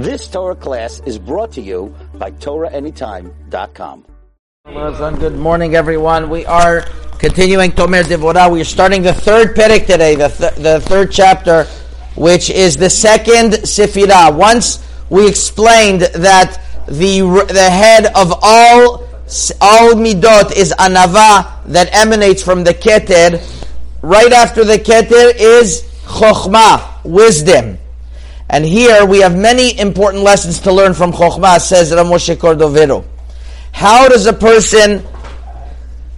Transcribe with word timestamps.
This 0.00 0.28
Torah 0.28 0.56
class 0.56 1.00
is 1.04 1.18
brought 1.18 1.52
to 1.52 1.60
you 1.60 1.94
by 2.14 2.30
TorahAnytime.com. 2.30 4.06
Good 4.64 5.36
morning, 5.36 5.74
everyone. 5.74 6.30
We 6.30 6.46
are 6.46 6.86
continuing 7.18 7.72
Tomer 7.72 8.02
Devorah. 8.04 8.50
We 8.50 8.62
are 8.62 8.64
starting 8.64 9.02
the 9.02 9.12
third 9.12 9.54
Perek 9.54 9.86
today, 9.86 10.14
the, 10.14 10.28
th- 10.28 10.54
the 10.54 10.80
third 10.80 11.12
chapter, 11.12 11.64
which 12.16 12.48
is 12.48 12.78
the 12.78 12.88
second 12.88 13.52
Sefirah. 13.68 14.34
Once 14.34 14.82
we 15.10 15.28
explained 15.28 16.00
that 16.00 16.62
the, 16.86 17.20
the 17.52 17.68
head 17.68 18.06
of 18.06 18.32
all, 18.40 19.06
all 19.60 19.92
Midot 20.00 20.56
is 20.56 20.72
Anava 20.78 21.62
that 21.66 21.94
emanates 21.94 22.42
from 22.42 22.64
the 22.64 22.72
Keter, 22.72 23.36
right 24.00 24.32
after 24.32 24.64
the 24.64 24.78
Keter 24.78 25.34
is 25.36 25.82
Chokhmah, 26.06 27.04
wisdom. 27.04 27.76
And 28.52 28.64
here 28.64 29.04
we 29.04 29.20
have 29.20 29.36
many 29.36 29.78
important 29.78 30.24
lessons 30.24 30.58
to 30.60 30.72
learn 30.72 30.92
from 30.92 31.12
Chokhmah, 31.12 31.60
says 31.60 31.92
Ramoshe 31.92 32.34
Cordovero. 32.34 33.04
How 33.70 34.08
does 34.08 34.26
a 34.26 34.32
person, 34.32 35.04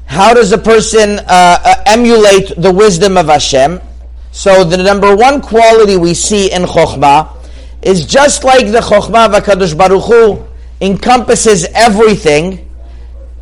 how 0.07 0.33
does 0.33 0.51
a 0.51 0.57
person 0.57 1.19
uh, 1.19 1.25
uh, 1.29 1.83
emulate 1.85 2.55
the 2.57 2.73
wisdom 2.73 3.19
of 3.19 3.27
Hashem? 3.27 3.83
So 4.31 4.65
the 4.65 4.79
number 4.79 5.15
one 5.15 5.43
quality 5.43 5.99
we 5.99 6.15
see 6.15 6.51
in 6.51 6.63
Chokhmah 6.63 7.37
is 7.83 8.07
just 8.07 8.45
like 8.45 8.65
the 8.65 8.81
Chokhmah 8.81 9.27
of 9.27 9.45
HaKadosh 9.45 9.77
Baruch 9.77 10.05
Hu 10.05 10.43
encompasses 10.81 11.67
everything, 11.75 12.67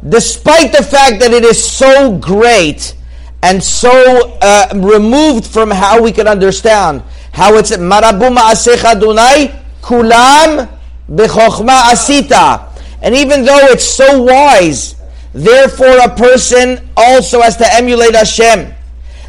despite 0.08 0.72
the 0.72 0.82
fact 0.82 1.20
that 1.20 1.30
it 1.30 1.44
is 1.44 1.64
so 1.64 2.18
great 2.18 2.96
and 3.40 3.62
so 3.62 4.36
uh, 4.42 4.66
removed 4.74 5.46
from 5.46 5.70
how 5.70 6.02
we 6.02 6.10
can 6.10 6.26
understand 6.26 7.04
how 7.32 7.56
it's 7.56 7.70
marabu 7.76 8.34
ma'asecha 8.34 9.00
dunai 9.00 9.54
kulam 9.80 10.68
b'chokhma 11.10 11.92
asita. 11.92 12.68
And 13.02 13.14
even 13.14 13.44
though 13.44 13.58
it's 13.70 13.84
so 13.84 14.22
wise, 14.22 14.96
therefore 15.32 15.98
a 16.04 16.14
person 16.14 16.88
also 16.96 17.40
has 17.40 17.56
to 17.56 17.74
emulate 17.74 18.14
Hashem, 18.14 18.74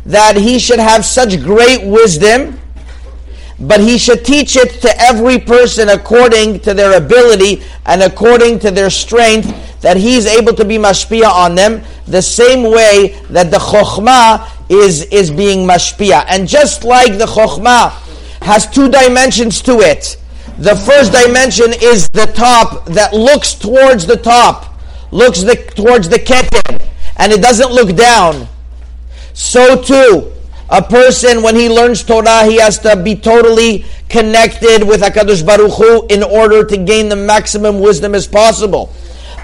that 0.05 0.35
he 0.35 0.59
should 0.59 0.79
have 0.79 1.05
such 1.05 1.41
great 1.41 1.85
wisdom, 1.85 2.59
but 3.59 3.79
he 3.79 3.97
should 3.97 4.25
teach 4.25 4.55
it 4.55 4.81
to 4.81 4.99
every 4.99 5.37
person 5.37 5.89
according 5.89 6.59
to 6.61 6.73
their 6.73 6.97
ability 6.97 7.61
and 7.85 8.01
according 8.01 8.57
to 8.59 8.71
their 8.71 8.89
strength, 8.89 9.79
that 9.81 9.97
he's 9.97 10.25
able 10.25 10.53
to 10.53 10.65
be 10.65 10.77
mashpia 10.77 11.29
on 11.29 11.55
them, 11.55 11.81
the 12.07 12.21
same 12.21 12.63
way 12.63 13.19
that 13.29 13.51
the 13.51 13.57
chokhmah 13.57 14.60
is, 14.71 15.03
is 15.05 15.29
being 15.29 15.67
mashpia. 15.67 16.25
And 16.27 16.47
just 16.47 16.83
like 16.83 17.17
the 17.17 17.25
chokhmah 17.25 17.91
has 18.41 18.69
two 18.69 18.89
dimensions 18.89 19.61
to 19.63 19.79
it, 19.79 20.17
the 20.57 20.75
first 20.75 21.11
dimension 21.11 21.73
is 21.81 22.07
the 22.09 22.27
top 22.27 22.85
that 22.85 23.13
looks 23.13 23.53
towards 23.53 24.05
the 24.05 24.17
top, 24.17 24.73
looks 25.11 25.41
the, 25.41 25.55
towards 25.55 26.07
the 26.07 26.17
keter, 26.17 26.87
and 27.17 27.31
it 27.31 27.41
doesn't 27.41 27.71
look 27.71 27.95
down. 27.95 28.47
So 29.33 29.81
too, 29.81 30.31
a 30.69 30.81
person 30.81 31.43
when 31.43 31.55
he 31.55 31.67
learns 31.67 32.03
Torah, 32.03 32.45
he 32.45 32.57
has 32.57 32.79
to 32.79 32.95
be 32.95 33.15
totally 33.15 33.85
connected 34.07 34.83
with 34.83 35.01
Hakadosh 35.01 35.45
Baruch 35.45 35.73
Hu 35.73 36.07
in 36.07 36.23
order 36.23 36.63
to 36.63 36.77
gain 36.77 37.09
the 37.09 37.15
maximum 37.15 37.81
wisdom 37.81 38.15
as 38.15 38.25
possible. 38.25 38.93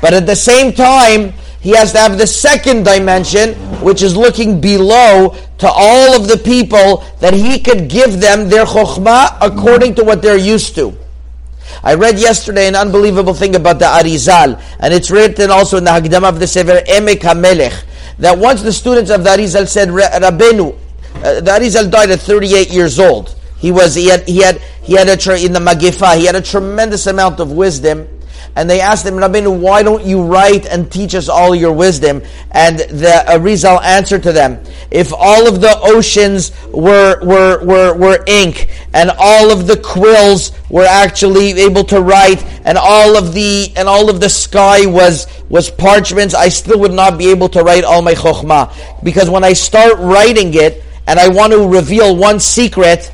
But 0.02 0.14
at 0.14 0.25
the 0.25 0.36
same 0.36 0.72
time, 0.72 1.33
he 1.59 1.72
has 1.72 1.91
to 1.94 1.97
have 1.97 2.17
the 2.17 2.27
second 2.27 2.83
dimension, 2.83 3.53
which 3.81 4.02
is 4.02 4.16
looking 4.16 4.61
below 4.61 5.36
to 5.58 5.67
all 5.67 6.16
of 6.16 6.27
the 6.27 6.38
people 6.38 7.03
that 7.19 7.33
he 7.33 7.59
could 7.59 7.89
give 7.89 8.19
them 8.22 8.47
their 8.49 8.66
chokhmah 8.66 9.38
according 9.41 9.95
to 9.95 10.03
what 10.03 10.22
they're 10.22 10.38
used 10.38 10.75
to. 10.75 10.95
I 11.83 11.95
read 11.95 12.19
yesterday 12.19 12.67
an 12.67 12.75
unbelievable 12.75 13.33
thing 13.33 13.55
about 13.55 13.80
the 13.80 13.86
Arizal, 13.86 14.61
and 14.80 14.94
it's 14.94 15.11
written 15.11 15.52
also 15.52 15.77
in 15.77 15.83
the 15.83 15.91
Hakdama 15.91 16.30
of 16.30 16.39
the 16.39 16.47
Sefer 16.47 16.81
Emek 16.88 17.19
HaMelech, 17.19 17.83
that 18.19 18.38
once 18.38 18.61
the 18.61 18.73
students 18.73 19.11
of 19.11 19.23
the 19.23 19.30
Arizal 19.32 19.67
said, 19.67 19.89
Rabbeinu, 19.89 20.77
uh, 21.15 21.42
the 21.42 21.52
Arizal 21.52 21.89
died 21.92 22.11
at 22.11 22.20
38 22.20 22.71
years 22.71 22.99
old. 22.99 23.36
He 23.58 23.71
was, 23.71 23.95
he 23.95 24.08
had, 24.09 24.27
he 24.27 24.39
had, 24.39 24.61
he 24.83 24.93
had 24.93 25.08
a, 25.08 25.45
in 25.45 25.53
the 25.53 25.59
Magifa, 25.59 26.17
he 26.17 26.26
had 26.26 26.36
a 26.36 26.42
tremendous 26.42 27.08
amount 27.08 27.39
of 27.39 27.52
wisdom, 27.52 28.08
and 28.55 28.69
they 28.69 28.81
asked 28.81 29.05
him, 29.05 29.15
Rabbeinu, 29.15 29.59
why 29.59 29.83
don't 29.83 30.03
you 30.03 30.23
write 30.23 30.65
and 30.65 30.91
teach 30.91 31.13
us 31.15 31.30
all 31.30 31.53
your 31.53 31.73
wisdom? 31.73 32.21
And 32.52 32.80
the 32.80 33.23
Arizal 33.27 33.81
answered 33.83 34.23
to 34.23 34.31
them, 34.31 34.63
if 34.89 35.13
all 35.13 35.47
of 35.47 35.61
the 35.61 35.77
oceans 35.81 36.52
were, 36.71 37.19
were, 37.23 37.63
were, 37.63 37.95
were 37.95 38.23
ink, 38.25 38.69
and 38.93 39.11
all 39.17 39.52
of 39.52 39.67
the 39.67 39.77
quills 39.77 40.52
were 40.69 40.85
actually 40.85 41.52
able 41.61 41.83
to 41.85 42.02
write, 42.02 42.43
and 42.65 42.77
all 42.77 43.17
of 43.17 43.33
the, 43.33 43.71
and 43.75 43.87
all 43.87 44.09
of 44.09 44.19
the 44.19 44.30
sky 44.30 44.85
was, 44.85 45.27
was 45.49 45.69
parchments, 45.69 46.33
I 46.33 46.49
still 46.49 46.79
would 46.79 46.93
not 46.93 47.17
be 47.17 47.29
able 47.29 47.49
to 47.49 47.64
write 47.64 47.83
all 47.83 48.02
my 48.02 48.14
chokhmah. 48.14 49.03
Because 49.03 49.29
when 49.29 49.43
I 49.43 49.53
start 49.53 49.97
writing 49.99 50.53
it, 50.53 50.83
and 51.08 51.19
I 51.19 51.29
want 51.29 51.53
to 51.53 51.67
reveal 51.67 52.15
one 52.15 52.39
secret, 52.39 53.11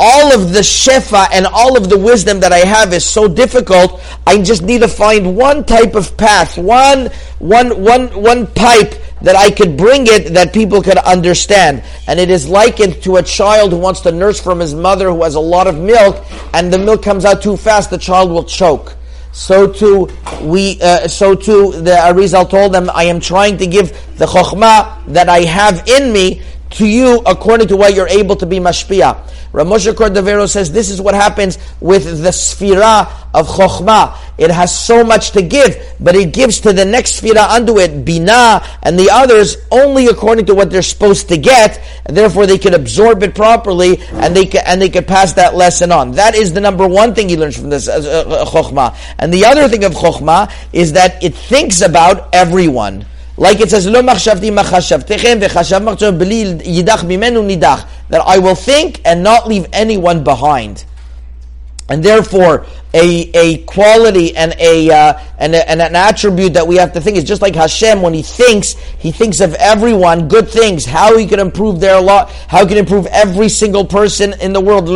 all 0.00 0.32
of 0.32 0.52
the 0.52 0.60
shefa 0.60 1.28
and 1.32 1.46
all 1.46 1.76
of 1.76 1.88
the 1.88 1.98
wisdom 1.98 2.40
that 2.40 2.52
I 2.52 2.58
have 2.58 2.92
is 2.92 3.04
so 3.04 3.26
difficult. 3.26 4.00
I 4.26 4.40
just 4.42 4.62
need 4.62 4.82
to 4.82 4.88
find 4.88 5.36
one 5.36 5.64
type 5.64 5.94
of 5.94 6.16
path, 6.16 6.56
one, 6.56 7.06
one, 7.38 7.82
one, 7.82 8.08
one 8.22 8.46
pipe 8.46 8.94
that 9.22 9.34
I 9.34 9.50
could 9.50 9.76
bring 9.76 10.06
it 10.06 10.34
that 10.34 10.52
people 10.52 10.82
could 10.82 10.98
understand. 10.98 11.82
And 12.06 12.20
it 12.20 12.30
is 12.30 12.48
likened 12.48 13.02
to 13.02 13.16
a 13.16 13.22
child 13.22 13.72
who 13.72 13.78
wants 13.78 14.00
to 14.02 14.12
nurse 14.12 14.40
from 14.40 14.60
his 14.60 14.74
mother 14.74 15.10
who 15.10 15.22
has 15.24 15.34
a 15.34 15.40
lot 15.40 15.66
of 15.66 15.78
milk, 15.78 16.24
and 16.54 16.72
the 16.72 16.78
milk 16.78 17.02
comes 17.02 17.24
out 17.24 17.42
too 17.42 17.56
fast, 17.56 17.90
the 17.90 17.98
child 17.98 18.30
will 18.30 18.44
choke. 18.44 18.94
So 19.32 19.70
too, 19.70 20.08
we, 20.42 20.80
uh, 20.80 21.06
so 21.06 21.34
too, 21.34 21.72
the 21.72 21.90
Arizal 21.90 22.48
told 22.48 22.72
them, 22.72 22.90
I 22.92 23.04
am 23.04 23.20
trying 23.20 23.56
to 23.58 23.66
give 23.66 23.90
the 24.16 24.26
chokhmah 24.26 25.06
that 25.12 25.28
I 25.28 25.40
have 25.40 25.86
in 25.86 26.12
me 26.12 26.42
to 26.70 26.86
you 26.86 27.18
according 27.26 27.68
to 27.68 27.76
what 27.76 27.94
you're 27.94 28.08
able 28.08 28.36
to 28.36 28.46
be 28.46 28.58
mashpia. 28.58 29.24
Ramosha 29.52 29.94
Cordovero 29.94 30.46
says 30.48 30.70
this 30.70 30.90
is 30.90 31.00
what 31.00 31.14
happens 31.14 31.58
with 31.80 32.22
the 32.22 32.28
sphira 32.28 33.10
of 33.32 33.48
Chokhmah. 33.48 34.16
It 34.36 34.50
has 34.50 34.76
so 34.76 35.02
much 35.02 35.32
to 35.32 35.42
give, 35.42 35.76
but 35.98 36.14
it 36.14 36.32
gives 36.32 36.60
to 36.60 36.72
the 36.72 36.84
next 36.84 37.20
sphira 37.20 37.48
unto 37.48 37.78
it, 37.78 38.04
Bina, 38.04 38.62
and 38.82 38.98
the 38.98 39.10
others 39.10 39.56
only 39.70 40.06
according 40.06 40.46
to 40.46 40.54
what 40.54 40.70
they're 40.70 40.82
supposed 40.82 41.28
to 41.30 41.38
get, 41.38 41.80
and 42.04 42.16
therefore 42.16 42.46
they 42.46 42.58
can 42.58 42.74
absorb 42.74 43.22
it 43.22 43.34
properly, 43.34 43.98
and 44.12 44.36
they 44.36 44.44
can, 44.44 44.62
and 44.66 44.80
they 44.80 44.90
can 44.90 45.04
pass 45.04 45.32
that 45.32 45.54
lesson 45.54 45.92
on. 45.92 46.12
That 46.12 46.34
is 46.34 46.52
the 46.52 46.60
number 46.60 46.86
one 46.86 47.14
thing 47.14 47.28
he 47.30 47.36
learns 47.36 47.58
from 47.58 47.70
this 47.70 47.88
uh, 47.88 48.24
uh, 48.28 48.44
Chokhmah. 48.44 48.96
And 49.18 49.32
the 49.32 49.46
other 49.46 49.66
thing 49.68 49.84
of 49.84 49.92
Chokhmah 49.92 50.52
is 50.72 50.92
that 50.92 51.22
it 51.22 51.34
thinks 51.34 51.80
about 51.80 52.28
everyone. 52.34 53.06
Like 53.38 53.60
it 53.60 53.70
says, 53.70 53.86
"Lo 53.86 54.02
machshavti 54.02 54.50
yidach 56.62 57.06
nidach." 57.06 57.84
That 58.10 58.22
I 58.26 58.38
will 58.38 58.56
think 58.56 59.00
and 59.04 59.22
not 59.22 59.46
leave 59.46 59.66
anyone 59.72 60.24
behind. 60.24 60.84
And 61.90 62.02
therefore, 62.04 62.66
a, 62.92 63.30
a 63.34 63.58
quality 63.64 64.36
and 64.36 64.54
a, 64.58 64.90
uh, 64.90 65.20
and 65.38 65.54
a, 65.54 65.70
and 65.70 65.80
an 65.80 65.96
attribute 65.96 66.52
that 66.54 66.66
we 66.66 66.76
have 66.76 66.92
to 66.92 67.00
think 67.00 67.16
is 67.16 67.24
just 67.24 67.40
like 67.40 67.54
Hashem 67.54 68.02
when 68.02 68.12
He 68.12 68.22
thinks, 68.22 68.72
He 68.98 69.10
thinks 69.10 69.40
of 69.40 69.54
everyone 69.54 70.28
good 70.28 70.48
things, 70.48 70.84
how 70.84 71.16
He 71.16 71.26
can 71.26 71.40
improve 71.40 71.80
their 71.80 72.00
lot, 72.00 72.30
how 72.30 72.60
He 72.60 72.68
can 72.68 72.78
improve 72.78 73.06
every 73.06 73.48
single 73.48 73.84
person 73.84 74.34
in 74.40 74.52
the 74.52 74.60
world. 74.60 74.88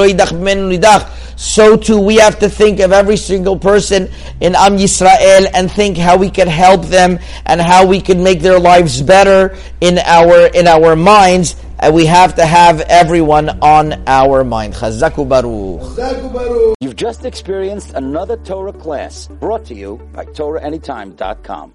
So 1.36 1.76
too, 1.76 1.98
we 1.98 2.16
have 2.16 2.38
to 2.40 2.48
think 2.48 2.80
of 2.80 2.92
every 2.92 3.16
single 3.16 3.58
person 3.58 4.10
in 4.40 4.54
Am 4.54 4.76
Yisrael 4.76 5.50
and 5.54 5.70
think 5.70 5.96
how 5.96 6.16
we 6.16 6.30
can 6.30 6.46
help 6.46 6.84
them 6.84 7.18
and 7.46 7.60
how 7.60 7.86
we 7.86 8.00
can 8.00 8.22
make 8.22 8.40
their 8.40 8.60
lives 8.60 9.02
better 9.02 9.56
in 9.80 9.98
our 9.98 10.46
in 10.48 10.66
our 10.66 10.94
minds 10.94 11.56
Uh, 11.82 11.90
we 11.92 12.06
have 12.06 12.36
to 12.36 12.46
have 12.46 12.80
everyone 12.82 13.48
on 13.60 13.92
our 14.06 14.44
mind. 14.44 14.72
Chazaku 14.72 15.28
Baruch. 15.28 16.76
You've 16.80 16.94
just 16.94 17.24
experienced 17.24 17.92
another 17.94 18.36
Torah 18.36 18.72
class 18.72 19.26
brought 19.26 19.64
to 19.66 19.74
you 19.74 19.96
by 20.12 20.24
TorahAnytime.com. 20.26 21.70